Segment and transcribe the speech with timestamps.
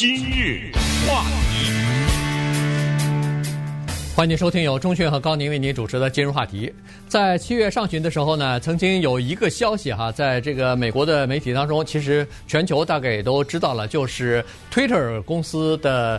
[0.00, 0.72] 今日
[1.06, 1.70] 话题，
[4.16, 6.72] 欢迎收听由钟迅和高宁为您主持的今日话题。
[7.06, 14.42] 在七月上旬的时候呢，曾经有一个消息哈，在这个美国的媒体当中，其实全球大概也都知道了，就是
[14.72, 16.18] Twitter 公司的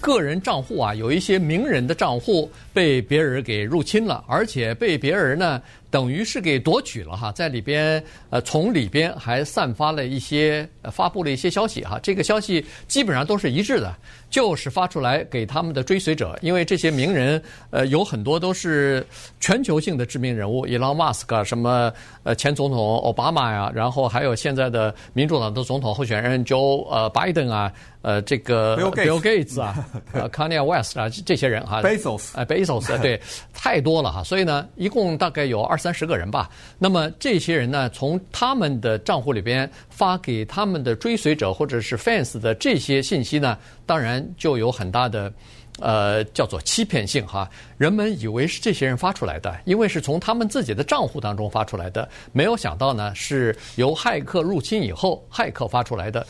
[0.00, 5.60] 个人账户啊，有一些名人的账户被别人给入侵了，而且被别人呢。
[5.90, 11.98] 等于是给夺取了哈，在里边呃，从里边还散发了一些呃，发布了一些消息哈。
[12.02, 13.92] 这个消息基本上都是一致的，
[14.30, 19.04] 就是发出来给他们的追随者，因为这些名人呃，有很多都是
[19.40, 27.72] 全球性的知名人物，伊朗马斯克什么呃，前总统奥巴马呀，然后还有现在的民主党的总统候选人 Joe 呃 Biden 啊，
[28.02, 32.30] 呃这个 Bill Gates 啊， 呃 Kanye West 啊这些人哈，Bezos。
[32.34, 33.20] 呃 Bezos 对，
[33.52, 35.80] 太多了哈，所以呢，一共大概有二。
[35.80, 45.32] 三十个人吧，那么这些人呢，从他们的账户里边发给他们的追随者或者是 fans 的这些信息呢，当然就有很大的，
[45.78, 47.48] 呃，叫做欺骗性哈。
[47.78, 56.26] 人们以为是这些人发出来的，因为是从他们自己的账户当中发出来的，没有想到呢，是由骇客入侵以后，骇客发出来的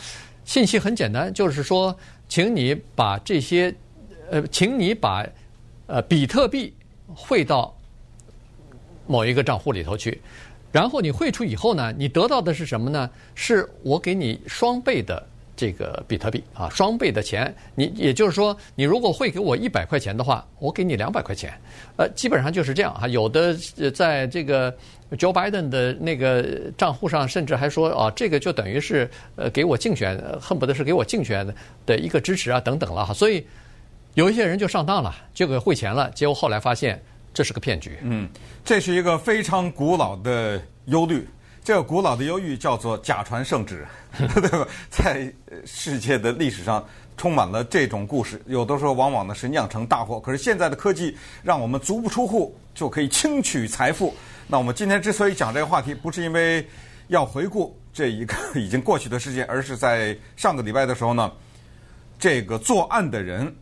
[0.50, 1.96] 信息很简单，就是说，
[2.28, 3.72] 请你把这些，
[4.32, 5.24] 呃，请你把，
[5.86, 6.74] 呃，比特币
[7.06, 7.72] 汇到。
[9.06, 10.20] 某一个账户里头去，
[10.72, 13.08] 然后你汇出以后呢，你得到的是什么呢？
[13.36, 15.24] 是我给你双倍的
[15.60, 17.54] 这个比特币啊，双倍的钱。
[17.74, 21.52] 你也就是说，你如果汇给我一百块钱的话，我给你两百块钱。
[21.98, 23.06] 呃，基本上就是这样啊。
[23.06, 23.54] 有的
[23.94, 24.72] 在这个
[25.10, 31.46] Joe Biden 的那个账户上，甚至还说啊，这个就等于是呃给我竞选，恨不得是给我竞选
[31.84, 33.12] 的一个支持啊等等了哈。
[33.12, 33.46] 所以
[34.14, 36.98] 有一些人就上当了，就给汇钱了，结果后来发现。
[37.32, 37.96] 这是个骗局。
[38.02, 38.28] 嗯，
[38.64, 41.24] 这是一个非常古老的忧虑。
[41.62, 44.66] 这个古老的忧郁叫做假传圣旨， 对吧？
[44.88, 45.32] 在
[45.66, 46.84] 世界的历史上
[47.16, 48.40] 充满了这种故事。
[48.46, 50.18] 有的时候往往呢是酿成大祸。
[50.18, 54.14] 可是现在的科技让我们足不出户就可以轻取财富。
[54.46, 56.66] 那我们今天之所以讲这个话题，不是因为
[57.08, 61.30] 要回顾这一个已经过去的事件，而是在上个礼拜的时候呢，
[62.18, 63.54] 这个作案的人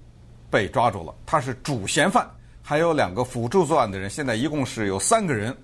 [0.48, 2.30] 被抓住了，他是主嫌犯。
[2.62, 5.56] 还有两个辅助作案的人，现在一共是有三个人，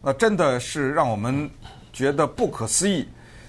[0.00, 1.50] 那真的是让我们
[1.92, 3.06] 觉得不可思议。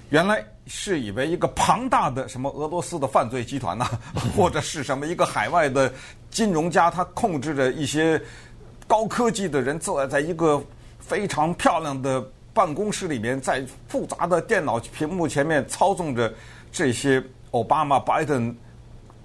[0.10, 3.86] 原来是以为一个庞大的什么俄罗斯的犯罪集团呐、
[4.36, 5.92] 或者是什么一个海外的
[6.30, 8.22] 金融家，他控制着一些
[8.88, 10.64] 高科技的人，坐在一个
[11.00, 12.24] 非常漂亮的
[12.54, 16.32] 办公室里面，在复杂的电脑屏幕前面操纵着
[16.72, 18.56] 这些奥巴马、拜登、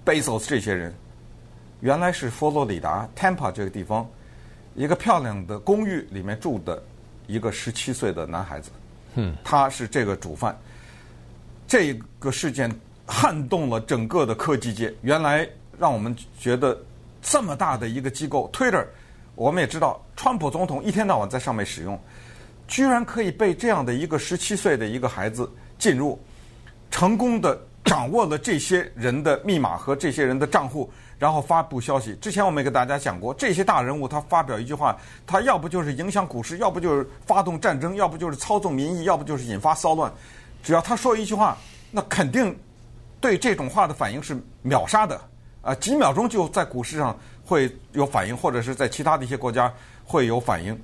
[0.03, 0.91] 贝索斯这些人。
[1.81, 4.09] 原来是佛罗里达 Tampa 这个地方，
[4.75, 6.81] 一个漂亮的公寓里面住的
[7.27, 8.71] 一个十七岁的男孩子，
[9.43, 10.57] 他是这个主犯。
[11.67, 12.71] 这个事件
[13.05, 14.93] 撼动了整个的科技界。
[15.01, 15.47] 原来
[15.77, 16.77] 让我们觉得
[17.21, 18.85] 这么大的一个机构 Twitter，
[19.35, 21.99] 我们也知道，川普总统一天到晚在上面使用，
[22.67, 26.19] 居然可以被这样的一个十七岁的一个孩子进入，
[26.89, 30.91] 成功的掌握了这些人的密码和这些人的账户。
[31.19, 32.15] 然后发布消息。
[32.15, 34.97] 之前我们也给大家讲过，这些大人物他发表一句话，
[35.27, 40.11] 他要不就是影响股市，要不就是发动战争，要不就是操纵民意，要不就是引发骚乱。
[40.63, 41.57] 只要他说一句话，
[41.91, 42.57] 那肯定
[43.19, 45.19] 对这种话的反应是秒杀的
[45.61, 49.71] 啊，几秒钟就在股市上会有反应，或者是在其他的一些国家
[50.05, 50.79] 会有反应。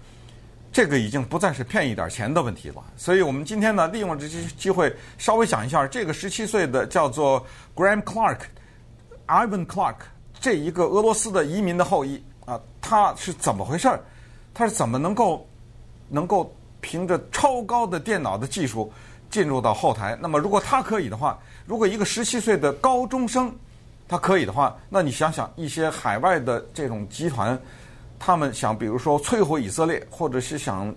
[0.73, 2.83] 这个已经不再是骗一点钱的问题了。
[2.97, 7.41] 所以我们今天呢，利用这些机会稍微讲一下这个十七岁的叫做
[7.73, 9.95] Graham Clark，Ivan Clark。
[10.45, 13.99] 这一个俄罗斯的移民的后裔啊，他是怎么回事儿？
[14.53, 15.43] 他是怎么能够
[16.07, 18.93] 能够凭着超高的电脑的技术
[19.31, 20.15] 进入到后台？
[20.21, 23.51] 那么，如果他可以的话，如果一个十七岁的高中生
[24.07, 27.59] 他可以的话，那你想想，一些海外的这种集团，
[28.19, 30.93] 他们想，比如说摧毁以色列，或者是想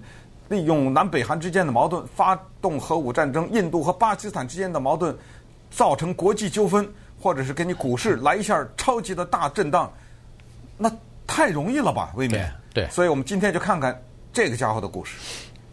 [0.51, 5.17] 利用南北韩之间的矛盾发动核武战争，印度和巴基斯坦之间的矛盾
[5.71, 6.87] 造成国际纠纷。
[7.21, 9.93] 或者是给你股市来一下超级的大震荡，
[10.77, 10.91] 那
[11.27, 12.13] 太容易了吧？
[12.17, 14.01] 未免对，对，所以我们今天就看看
[14.33, 15.17] 这个家伙的故事。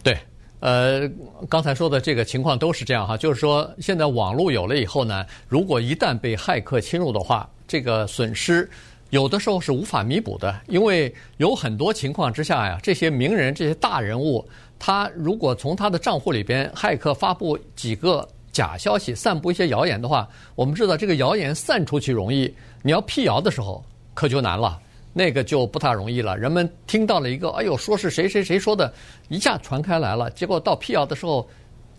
[0.04, 0.18] 对，
[0.60, 1.10] 呃，
[1.48, 8.68] 刚才说的这个情况都是这样哈，就是说现在网络有了以后呢，如果一旦被骇客侵入的话，这个损失
[9.12, 14.44] 有的时候是无法弥补的，因为有很多情况之下呀，这些名人、这些大人物，
[14.80, 18.28] 他如果从他的账户里边骇客发布几个。
[18.56, 20.25] 假消息散布一些谣言的话，
[20.56, 22.50] 我们知道这个谣言散出去容易，
[22.84, 24.80] 你要辟谣的时候可就难了，
[25.12, 26.38] 那个就不太容易了。
[26.38, 28.94] 人们听到了一个，哎呦，说是谁谁谁说的，
[29.28, 31.46] 一下传开来了，结果到辟谣的时候，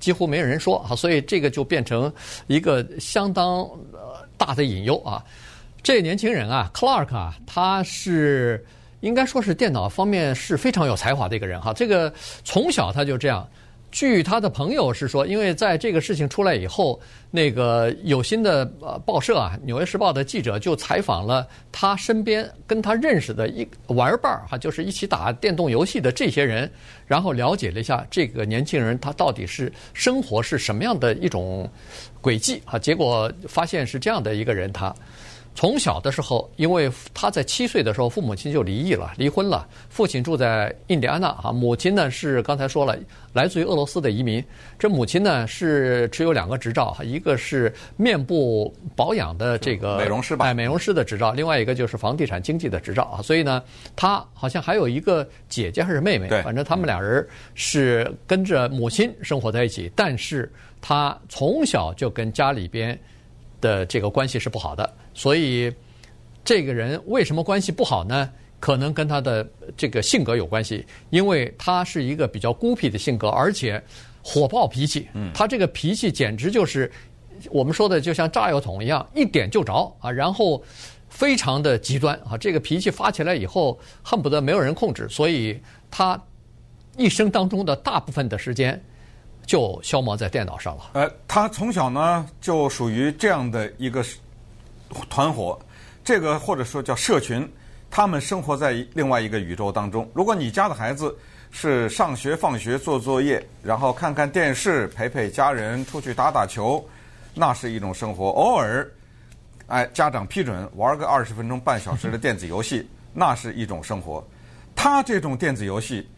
[0.00, 2.10] 几乎没有人说啊，所以这个就变成
[2.46, 3.68] 一个相当
[4.38, 5.22] 大的隐忧啊。
[5.82, 8.64] 这年轻人啊，Clark 啊，他是
[9.00, 11.74] 应该说是电脑方面是非常有才华的一个人哈。
[11.74, 12.10] 这个
[12.44, 13.46] 从小他就这样。
[13.96, 17.00] 据他的朋友是说，因为在这个事情出来以后，
[17.30, 26.70] 那个有心的呃报社啊，《纽约时报》的记者就采访了他身边跟他认识的一玩伴儿哈，就是一起打电动游戏的这些人，
[27.06, 31.66] 然后了解了一下这个年轻人他到底是生活是什么样的一种
[32.20, 34.94] 轨迹啊，结果发现是这样的一个人他。
[35.56, 39.66] 从小的时候，因为他在七岁的时候，父母亲就离异了，离婚了。
[39.88, 42.94] 父亲住在印第安纳啊，母亲呢是刚才说了，
[43.32, 44.44] 来自于俄罗斯的移民。
[44.78, 53.22] 这母亲呢是持有两个执照，一个是面部保养的这个美容师吧，哎，美容师的执照，另外一个就是房地产经纪的执照啊。
[53.22, 53.62] 所以呢，
[53.96, 60.52] 他好像还有一个姐姐还是妹妹，反正他们俩人是跟着母亲生活在一起，但是
[60.82, 62.98] 他从小就跟家里边
[63.66, 64.82] 的这个关系是不好的。
[65.14, 65.72] 所以，
[66.44, 68.30] 这个人为什么关系不好呢？
[68.58, 69.46] 可能跟他的
[69.76, 73.82] 这个性格有关系，因为他是一个比较孤僻的性格，而且
[74.22, 75.08] 火爆脾气。
[75.14, 76.90] 嗯，他这个脾气简直就是
[77.50, 80.62] 我们说的，就像炸药桶一样，一点就着啊，然后
[81.08, 82.38] 非常的极端啊。
[82.38, 85.60] 这个脾气发起来以后，恨不得没有人控制，所以
[85.90, 86.18] 他
[86.96, 88.82] 一生当中的大部分的时间
[89.46, 90.90] 就消磨在电脑上了。
[90.92, 94.04] 呃，他从小呢就属于这样的一个。
[95.10, 95.58] 团伙，
[96.04, 97.46] 这个或者说叫社群，
[97.90, 100.08] 他们生活在另外一个宇宙当中。
[100.14, 101.14] 如果你家的孩子
[101.50, 106.82] 是上学放学做作业，然后看看电视，陪陪家人，出去打打球，
[107.34, 108.28] 那是一种生活。
[108.28, 108.88] 偶尔，
[109.66, 114.24] 哎，家长批准玩个二十分钟、半小时的电子游戏，那是一种生活。
[114.76, 116.08] 他这种电子游戏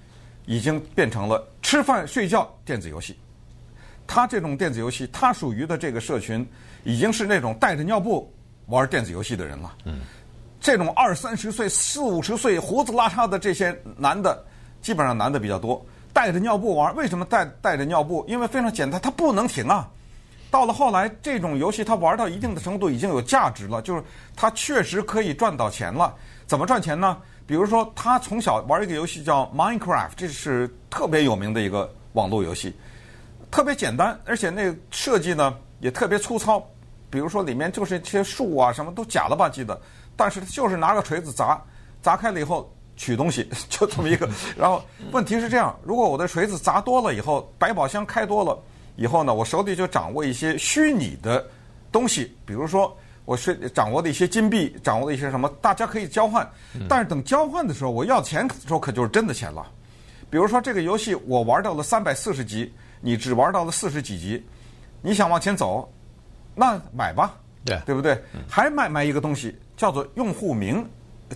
[0.49, 3.15] 已经变成了吃饭睡觉电子游戏。
[4.07, 6.45] 他这种电子游戏，他属于的这个社群
[6.85, 8.33] 已经是那种带着尿布。
[8.67, 10.01] 玩电子游戏的人了，嗯，
[10.61, 14.45] 这种二三十岁、四五十岁、胡子拉碴的这些男的，
[14.83, 16.95] 基本上男的比较多，带着尿布玩。
[16.95, 18.23] 为什么带带着尿布？
[18.29, 19.89] 因为非常简单，他不能停啊。
[20.51, 24.03] 到了后来，这种游戏他玩到一定的程度，已经有价值了，就是
[24.37, 26.15] 他确实可以赚到钱了。
[26.47, 27.17] 怎么赚钱呢？
[27.49, 32.75] 比如说，他从小玩一个游戏叫 Minecraft，这是特别有名的一个网络游戏，
[33.51, 36.63] 特别简单，而且那个设计呢也特别粗糙。
[37.09, 39.81] 比如说里面就是一些树啊，什么都假了吧唧的，
[40.15, 41.59] 但是就是拿个锤子砸，
[42.03, 44.29] 砸开了以后取东西， 就这么一个。
[44.55, 48.63] 然后问题是这样：如果我的锤子砸多了以后，百宝箱开多了
[48.97, 51.43] 以后呢，我手里就掌握一些虚拟的
[51.91, 52.95] 东西，比如说
[53.29, 56.51] 我是掌握的一些金币，掌握的一些什么，大家可以交换。
[56.89, 59.71] 但是等交换的时候，我要钱的时候可就是真的钱了。
[60.31, 62.73] 比如说这个游戏我玩到了三百四十级，
[63.03, 64.43] 你只玩到了四十几级，
[65.03, 65.87] 你想往前走。
[66.55, 67.35] 那买吧，
[67.67, 68.19] 对对不对？
[68.49, 70.83] 还买买一个东西叫做用户名，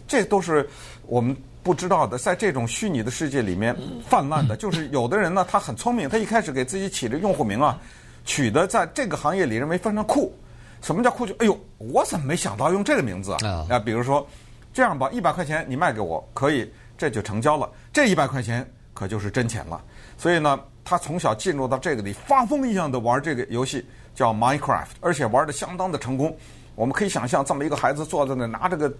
[0.09, 0.67] 这都是
[1.07, 3.77] 我们不知道的，在这种虚拟的世界里面
[4.09, 4.57] 泛滥的。
[4.57, 7.79] 就是有的人呢，他很聪明，他一开始给自己起的用户名啊，
[8.25, 10.35] 取得在这个行业里认为非常酷。
[10.83, 11.27] 什么叫酷？
[11.27, 13.67] 就哎呦，我怎么没想到用这个名字啊？
[13.71, 14.27] 啊，比如说
[14.75, 17.71] 这样吧，一百块钱你卖给我可以，这就成交了。
[17.91, 19.81] 这一百块钱可就是真钱了。
[20.19, 23.87] 所以呢，他从小进入到这个里，发疯一样的玩这个游戏。
[24.15, 26.37] 叫 Minecraft，而且玩得相当的成功。
[26.75, 28.93] 我们可以想象，这么一个孩子坐在那，拿着个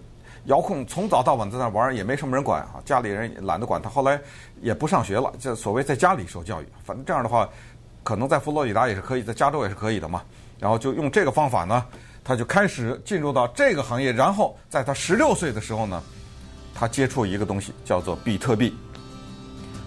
[0.45, 2.81] 遥控，从早到晚在那玩，也没什么人管啊。
[2.83, 4.19] 家里人也懒得管他，后来
[4.59, 6.65] 也不上学了，就所谓在家里受教育。
[6.83, 7.47] 反正这样的话，
[8.01, 10.23] 可能在佛罗里达也是可以，在加州也是可以的嘛。
[10.63, 11.85] 然后就用这个方法呢，
[12.23, 14.13] 他就开始进入到这个行业。
[14.13, 16.01] 然后在他十六岁的时候呢，
[16.73, 18.73] 他接触一个东西，叫做比特币。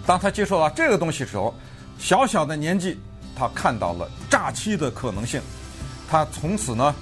[0.05, 1.51] 当他接触到这个东西的时候，
[1.97, 2.99] 小小的年纪。
[3.39, 5.39] 他看到了诈欺的可能性，
[6.09, 6.95] 他从此呢，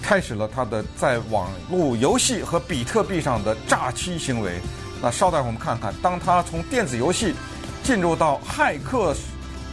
[0.00, 4.60] 开始了他的在网络游戏和比特币上的诈欺行为。
[5.02, 7.34] 那稍待我们看看，当他从电子游戏
[7.82, 9.12] 进入到骇客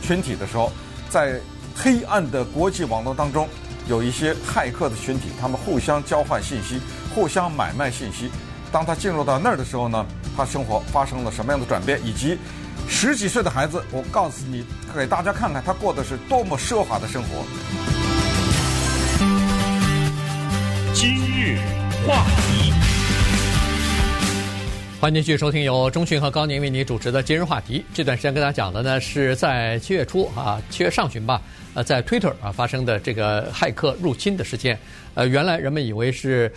[0.01, 0.71] 群体的时候，
[1.11, 1.39] 在
[1.81, 3.48] 黑暗的国际网络当中，
[3.88, 6.81] 有一些骇客的群体，他们互相交换信息，
[7.15, 8.29] 互相买卖信息。
[8.69, 10.05] 当他进入到那儿的时候呢，
[10.36, 12.38] 他生活发生了什么样的转变，以及。
[12.88, 17.45] 十几岁的孩子，我告诉你，给大家看看他过的是多么奢华的生活。
[20.93, 21.59] 今日
[22.05, 22.74] 话题，
[25.01, 27.85] 欢迎继续收听由中讯和高宁为你主持的今日话题。
[27.93, 31.41] 这段时间跟大家讲的呢，是在七月初啊，七月上旬吧。
[31.73, 34.77] 呃，在 Twitter 啊发生的这个骇客入侵的事件，
[35.13, 36.51] 呃，原来人们以为是，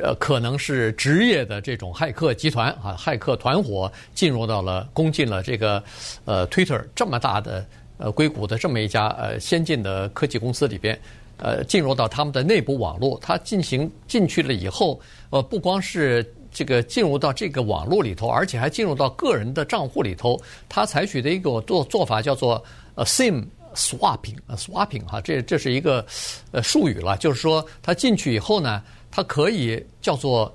[0.00, 5.82] 呃，可能是职业的这种骇客集团啊，骇客团伙进入到了攻进了这个，
[6.24, 10.96] 呃，Twitter 这么大的呃硅谷的这么一家呃先进的科技公司里边，
[11.38, 15.00] 呃进入到他们的内部网络，他进行进去了以后，
[15.30, 20.40] 呃，不光是这个进入到这个网络里头，而且还进入到个人的账户里头。
[20.68, 22.62] 他采取的一个做做法叫做
[22.94, 26.04] 呃 SIM swapping，呃 swapping 哈，这这是一个
[26.50, 30.54] 呃术语了，就是说他进去以后呢，他可以叫做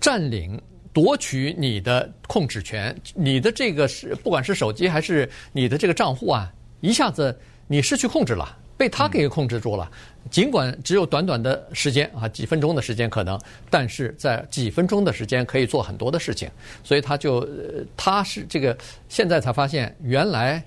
[0.00, 0.60] 占领。
[0.92, 9.90] 夺取你的控制权，你的这个是不管是手机还是你的这个账户啊，一下子你失去控制了，被他给控制住了。
[10.30, 13.40] 尽管只有短短的时间啊，几分钟的时间可能，
[13.70, 16.50] 但是在几分钟的时间可以做很多的事情，
[16.82, 17.48] 所以他就
[17.96, 18.76] 他是这个
[19.08, 20.62] 现在才发现原来。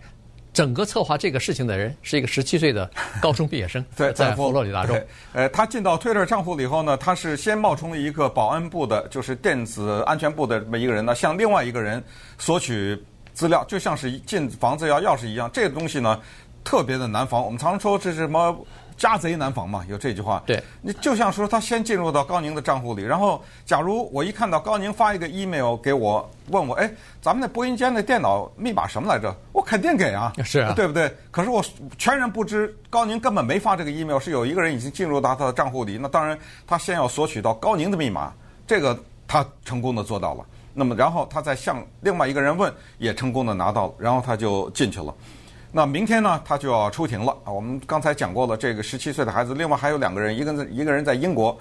[0.52, 2.90] 整个策划这个事情的人是一个十七岁的
[3.22, 4.96] 高中毕业生， 在在佛罗里达州。
[5.32, 12.04] 呃，他进到 Twitter 账户里以后呢，他是先冒充了一个保安部的，就是电子安全部的这么一个人呢，向另外一个人
[12.40, 13.00] 索取
[13.32, 15.50] 资料，就像是进房子要钥匙一样。
[15.54, 16.20] 这个东西呢，
[16.64, 17.44] 特别的难防。
[17.44, 18.56] 我们常说这是什么？
[18.98, 20.44] 家贼难防嘛，有这句话。
[20.46, 29.34] 对，你就像说他先进入到高宁的账户里，然后假如我一看到高宁发一个 email 给我，问我，哎，咱们那播音间的电脑密码什么来着？
[29.54, 31.10] 我肯定给啊，是啊，对不对？
[31.32, 31.64] 可是我
[31.98, 35.98] 全然不知高宁根本没发这个 email，是有一个人已经进入到他的账户里。
[35.98, 36.38] 那当然，
[36.68, 38.34] 他先要索取到高宁的密码，
[38.68, 40.46] 这个他成功的做到了。
[40.74, 45.16] 那么，然后他再向另外一个人问，也成功的拿到了，然后他就进去了。
[45.72, 47.52] 那明天呢，他就要出庭了啊！
[47.52, 51.56] 我们刚才讲过了，这个十七岁的孩子，另外还有两个人，一个一个人在英国，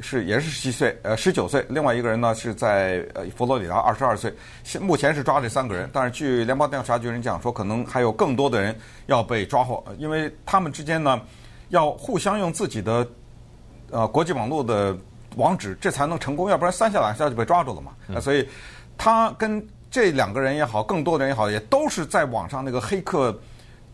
[0.00, 4.30] 是也是十七岁，呃，十九岁；另外一个人呢是在呃佛罗里达，二十二岁。
[4.64, 11.18] 现目前是抓这三个人，但是据联邦调查局人讲说，可能还有更多的人要被抓获，因为他们之间呢
[11.70, 13.08] 要互相用自己的
[13.90, 14.94] 呃国际网络的
[15.36, 17.92] 网址，这才能成功，要不然三下两下就被抓住了嘛。
[18.08, 18.46] 嗯、所以
[18.98, 23.34] 他跟这两个人也好，更多的人也好，也都是在网上那个黑客。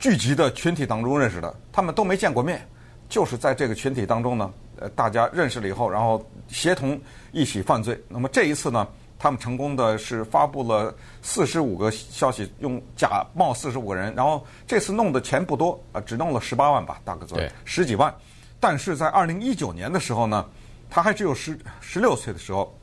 [0.01, 2.67] 聚集的群体当中认识的，他们都没见过面，
[3.07, 6.99] 就是在这个群体当中呢，呃，大家认识了以后，然后协同
[7.33, 8.03] 一起犯罪。
[8.09, 8.89] 那么这一次呢，
[9.19, 18.13] 他们成功的是发布了四十五个消息，用假冒四十五个人，然后这次弄的钱不多，啊，只弄了十八万吧，大概左右十几万。
[18.59, 20.47] 但是在二零一九年的时候呢，
[20.89, 22.75] 他还只有十十六岁的时候，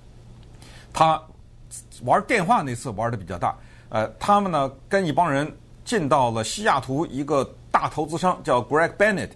[0.94, 1.20] 他
[2.04, 3.58] 玩电话那次玩的比较大，
[3.90, 5.52] 呃，他们呢跟一帮人。
[5.88, 9.30] 进到了西雅图一个大投资商叫 Greg Bennett，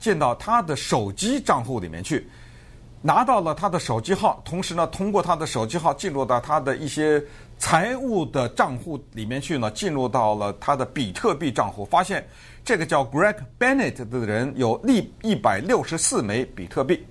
[0.00, 2.28] 进到他的手机账户里面去，
[3.00, 7.22] 拿到了他的手机号，同时呢，通过他的手机号进入到他的一些
[7.56, 12.26] 财务的账户里面去呢，进入到了他的比特币账户，发现
[12.64, 17.06] 这个叫 Greg Bennett 的人有利一百六十四枚比特币，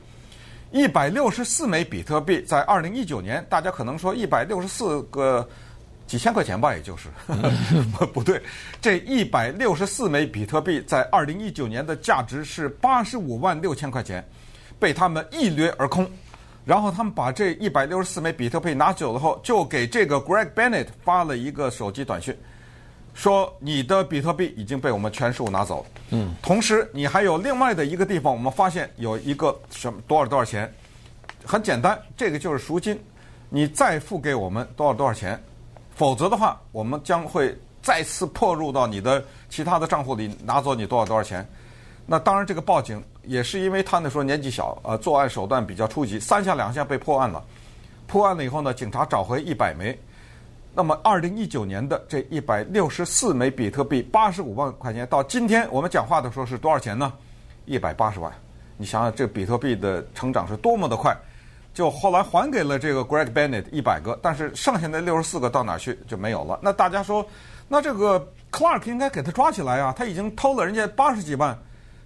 [0.69, 5.47] 一百六十四枚比特币在二零一九年，大家可能说一百六十四个。
[6.11, 7.07] 几千块钱吧，也就是，
[8.11, 8.41] 不对，
[8.81, 14.21] 这一百六十四枚比特币在二零一九年的价值是八十五万六千块钱，
[14.77, 16.05] 被他们一掠而空。
[16.65, 22.35] 然后他们把这一百六十四枚比特币拿走了后，就给这个 Greg Bennett 发了一个手机短信，
[23.13, 25.85] 说你的比特币已经被我们全数拿走。
[26.09, 30.69] 嗯，同时你还有另外的一个地方，我们发现有一个什么多少多少钱，
[31.45, 32.99] 很简单，这个就是赎金，
[33.47, 35.41] 你再付给我们多少多少钱。
[35.95, 41.47] 否则的话，我们将会再次破入到你的其他的账户里，拿走你多少多少钱。
[42.05, 47.43] 那当然，这个报警也是因为他那时候年纪小，呃，作案手段比较初级，三下两下被破案了。
[48.07, 49.97] 破案了以后呢，警察找回一百枚。
[50.73, 57.13] 那么，二零一九年的这一百六十四枚比特币，八十五万块钱，到今天我们讲话的时候是多少钱呢？
[57.65, 58.31] 一百八十万。
[58.77, 61.15] 你想想，这比特币的成长是多么的快。
[61.73, 66.59] 就后来还给了这个 Greg Bennett 一百个，但是剩下的六十四个到哪去就没有了。
[66.61, 67.25] 那大家说，
[67.67, 71.57] 那这个 Clark 应该给他抓起来啊，他已经偷了人家八十几万。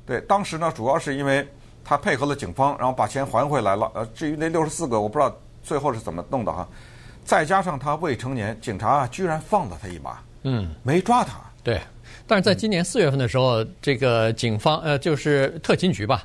[0.05, 1.47] 对，当时呢，主要是因为
[1.83, 3.91] 他配合了警方，然后把钱还回来了。
[3.95, 6.67] 呃，至于那六十四个，我不知道最后是怎么弄的哈。
[7.23, 11.39] 再加上他未成年，警察居然放了他一马，嗯，没抓他。
[11.63, 11.81] 对，
[12.27, 16.23] 但是在今年四月份的时候，嗯、这个警方呃，就是特勤局吧，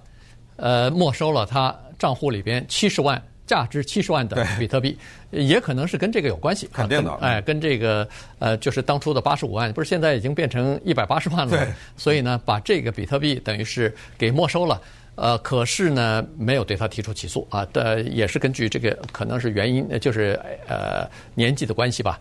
[0.57, 3.23] 呃，没收了他账户里边七十万。
[3.47, 4.97] 价值七十万的比特币，
[5.33, 6.69] 也可能是跟这个有关系。
[6.73, 11.57] 肯定的，哎，跟这个呃，就是当初的八十五万，不是现在已经变成一百八十万了？
[11.57, 11.67] 对。
[11.97, 14.81] 所以呢，把这个比特币等于是给没收了。
[15.17, 17.67] 呃，可是呢，没有对他提出起诉啊。
[17.73, 20.39] 的也是根据这个可能是原因，就是
[20.69, 21.05] 呃
[21.35, 22.21] 年纪的关系吧。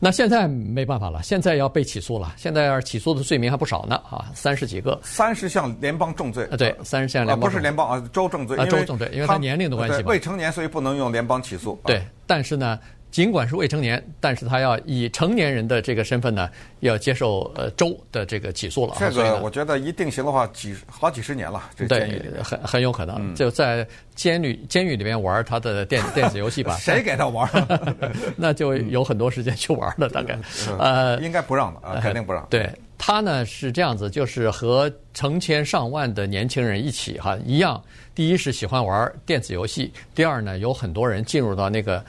[0.00, 2.34] 那现在没办法了，现在要被起诉了。
[2.36, 6.44] 现在要起诉的罪名还不少呢，啊，三十几个，三十项联邦重罪。
[6.52, 8.56] 啊，对，三十项联邦，不是联邦啊，州重罪。
[8.56, 10.08] 啊，州重罪，因为他年龄的关系嘛。
[10.08, 11.80] 未成年，所以不能用联邦起诉。
[11.84, 12.78] 对，但是呢，
[13.10, 16.48] 尽管是未成年，但是他要以成年人的这个身份呢，
[16.80, 18.94] 要接受呃州的这个起诉了。
[18.98, 21.62] 这个我觉得一定刑的话，几好几十年了。
[21.88, 26.76] 对，很很有可能、嗯、就在监狱监狱里面玩他的电 电子游戏吧。
[26.76, 27.48] 谁给他玩？
[28.36, 30.38] 那就有很多时间去玩了，大概。
[30.78, 32.46] 呃，应该不让的啊，肯定不让。
[32.50, 37.82] 对他呢是这样子，就是和成千上万的年轻人一起哈一样。
[38.14, 42.04] 第一是喜欢玩电子游戏，第二呢有很多人进入到那个。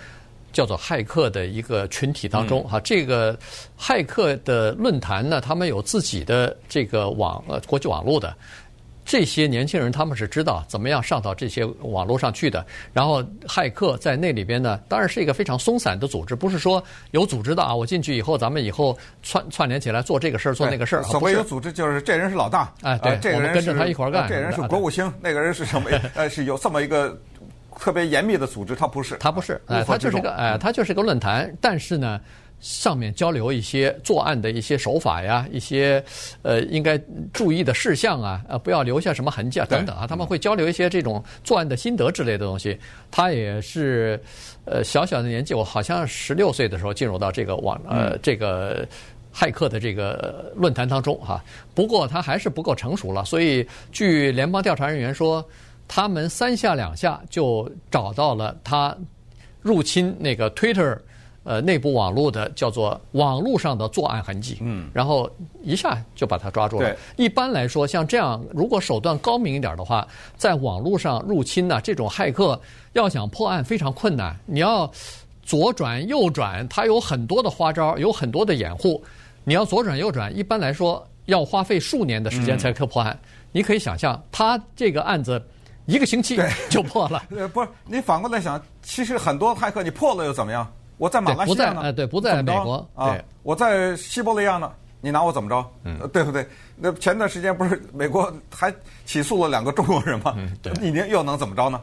[0.51, 3.37] 叫做骇客的一个群体当中哈，这个
[3.79, 8.35] 骇客的论坛呢，他们有自己的这个网呃国际网络的，
[9.05, 12.65] 这些年轻人他们是知道怎么样上到这些网络上去的。
[12.93, 17.75] 然后骇客在那里边呢，当然是一个非常松散的组织，不是说有组织的啊。
[17.75, 21.03] 我进去以后，咱们以后串 串联起来做这个事儿，做那个事儿。
[21.03, 24.27] 所谓有组织，就是这人是老大，哎，对，这个人跟着他一块儿干。
[24.27, 25.89] 这人是国务卿，那个人是什么？
[26.15, 27.17] 呃，是有这么一个。
[27.79, 31.55] 特别严密的组织，它不是，它不是，哎，它就是一个，哎，它就是一个论坛。
[31.61, 32.19] 但是呢，
[32.59, 36.03] 上面交流一些作案的一些手法呀，一些
[36.41, 36.99] 呃应该
[37.31, 42.77] 注意的事项啊，呃，不要留下什么痕迹啊，等等啊，他们会交流一些这种作案的心得之类的东西。
[43.09, 44.21] 他也是
[44.65, 48.85] 呃小小的年纪，我好像十六岁的时候进入到这个网呃这个
[49.33, 51.41] 骇客的这个论坛当中哈。
[51.73, 55.43] 不过他还是不够成熟了，所以据联邦调查人员说。
[55.91, 58.95] 他们三下两下就找到了他
[59.59, 60.95] 入侵那个 Twitter
[61.43, 65.27] 呃内部网络的叫做网络上的作案痕迹，嗯，然后
[65.63, 66.95] 一下就把他抓住了。
[67.15, 72.61] 一般来说，像这样如果手段高明一点的话，在网络上入侵呢，这种骇客
[72.93, 74.37] 要想破案非常困难。
[74.45, 74.89] 你要
[75.41, 79.03] 左转右转，他有很多的花招，有很多的掩护。
[79.43, 83.17] 你要左转右转，一般来说要花费数年的时间才可破案。
[83.51, 85.41] 你可以想象，他这个案子。
[85.89, 87.23] 一个星期就破了。
[87.35, 90.71] 呃，不是，你反过来想，其实很多骇客你破了又怎么样？
[90.97, 91.81] 我在马来西亚呢？
[91.81, 93.17] 哎，对，不在美国啊。
[93.41, 95.65] 我在西伯利亚呢，你拿我怎么着？
[95.83, 96.47] 嗯，对不对？
[96.75, 98.71] 那前段时间不是美国还
[99.05, 100.35] 起诉了两个中国人吗？
[100.37, 100.71] 嗯，对。
[100.79, 101.81] 你又能怎么着呢？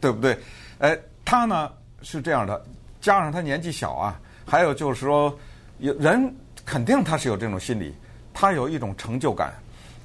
[0.00, 0.38] 对不对？
[0.78, 1.68] 哎，他呢
[2.02, 2.64] 是这样的，
[3.00, 5.36] 加上他年纪小啊，还有就是说，
[5.78, 6.32] 有人
[6.64, 7.92] 肯定他是有这种心理，
[8.32, 9.52] 他有一种成就感。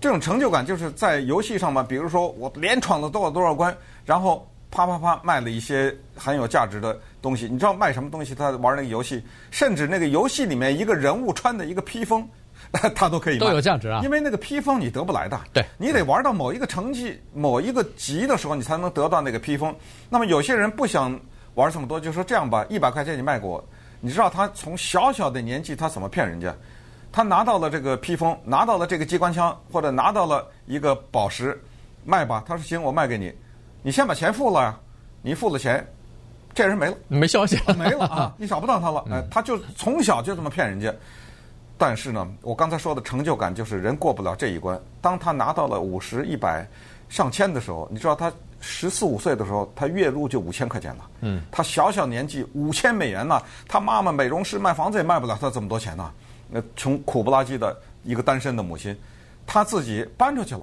[0.03, 7.47] 这种成就感就是在游戏上嘛，比如说我连闯了多少多少关，然后啪啪啪卖了一些很有价值的东西。
[7.49, 8.35] 你知道卖什么东西？
[8.35, 12.27] 他玩那个游戏，甚至那个游戏里面一个人物穿的一个披风，
[12.93, 13.39] 他都可以卖。
[13.39, 14.01] 都有价值啊！
[14.03, 19.73] 因为那个披风你得不来的，对，你得玩到某一个成绩、某一个级的时候，你才能得到那个披风。
[20.09, 21.17] 那么有些人不想
[21.55, 23.63] 玩这么多，就说这样吧，一百块钱你卖给我。
[24.01, 26.53] 你知道他从小小的年纪他怎么骗人家？
[27.13, 31.57] 他拿到了这个披风，拿到了这个机关枪，或者拿到了一个宝石，
[32.03, 32.43] 卖吧。
[32.45, 33.31] 他说行，我卖给你，
[33.83, 34.77] 你先把钱付了呀。
[35.21, 35.87] 你付了钱，
[36.53, 39.05] 这人没了，没消息了， 没了啊， 你找不到他了。
[39.11, 40.93] 哎，他就从小就这么骗人家。
[41.77, 44.77] 但是呢，我刚才说的成就感就是人过不了这一关。
[44.99, 46.67] 当他拿到了五十、一百、
[47.09, 51.09] 上千的时候，你知道他十四五岁的时候，他月入就五千块钱了。
[51.21, 56.11] 嗯，他小小年纪五千美元呢，他妈妈美容师卖房子也卖不了他这么多钱呢。
[56.53, 58.95] 那穷苦不拉几的一个单身的母亲，
[59.47, 60.61] 她自己搬出去了。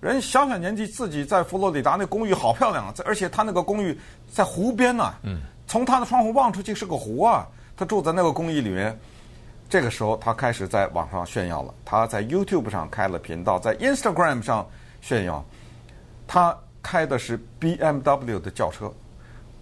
[0.00, 2.94] 人小小年纪自己在佛罗里达那公寓好漂亮啊！
[3.04, 3.98] 而且她那个公寓
[4.32, 7.46] 在湖边呢，嗯，从她的窗户望出去是个湖啊。
[7.76, 8.98] 他住在那个公寓里面。
[9.68, 11.74] 这个时候，他开始在网上炫耀了。
[11.84, 14.66] 他在 YouTube 上开了频道，在 Instagram 上
[15.02, 15.44] 炫耀。
[16.26, 18.90] 他开的是 BMW 的轿车。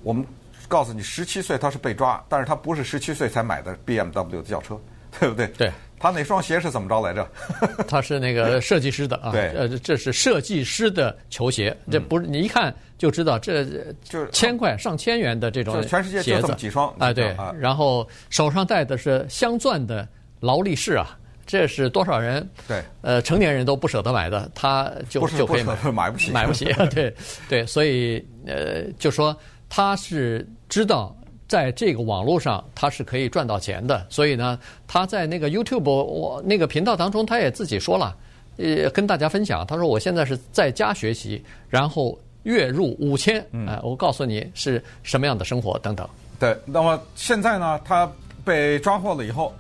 [0.03, 0.25] 我们
[0.69, 4.79] 告诉你，十七岁他是被抓，但是他不是十七岁才买的 BMW 的轿车。
[5.21, 5.47] 对不对？
[5.57, 7.27] 对，他那双鞋是怎么着来着？
[7.89, 9.31] 他是那个设计师的啊。
[9.33, 13.65] 对，呃，这是设计师的球鞋，这不是你一看就知道，这
[14.03, 15.89] 就是千块上千元的这种鞋子。
[15.89, 17.13] 全世界就这么几双啊？
[17.13, 20.07] 对，然后手上戴的是镶钻的
[20.41, 22.49] 劳力士啊，这是多少人？
[22.67, 26.65] 对，呃，成年人都不舍得买的，他就就可以买，买不起，买不起。
[26.91, 27.15] 对
[27.49, 29.37] 对，所以呃，就说
[29.69, 31.17] 他是知道。
[31.47, 34.07] 在这个网络上，他是可以赚到钱的。
[34.09, 38.17] 所以呢，他在那个 YouTube 我那个频道当中，他也自己说了，
[38.57, 39.67] 呃，跟大家分享。
[39.67, 48.11] 他说：“我现在是在家学习，然后月入五千，哎，我告诉你是什么样的生活等等。”对，那么现在呢，他
[48.45, 49.55] 被抓获了以后，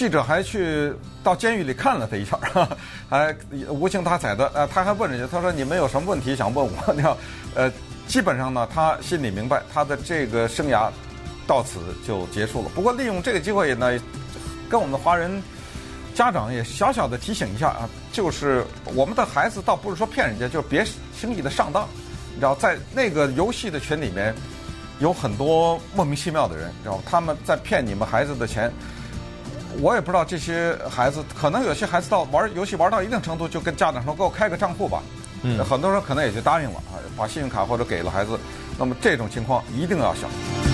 [0.00, 0.90] 记者还去
[1.22, 2.38] 到监狱里看了他一下，
[3.06, 3.36] 还
[3.68, 4.50] 无精打采的。
[4.54, 7.14] 呃，他还问人家，他说：“你们有什么问题想问我？” 你要
[7.54, 7.70] 呃。
[8.08, 10.90] 基本上呢，他心里明白，他的这个生涯
[11.46, 12.70] 到此就结束了。
[12.74, 13.92] 不过利用这个机会呢，
[14.70, 15.30] 跟我们的华人
[16.14, 18.64] 家长也小小的提醒一下啊，就是
[18.96, 20.82] 我们的孩子倒不是说骗人家，就别
[21.14, 21.86] 轻易的上当。
[22.30, 24.34] 你知道，在那个游戏的群里面，
[24.98, 26.98] 有很多莫名其妙的人，知道？
[27.04, 28.72] 他们在骗你们孩子的钱。
[29.80, 35.02] 我也不知道这些孩子，可能有些孩子到玩游戏玩到一定程度，就跟家长说：“给我开个账户吧。”
[35.42, 38.38] 嗯，很多人可能也就答应了啊，把信用卡或者给了孩子。
[38.78, 40.69] 那么这种情况一定要小心。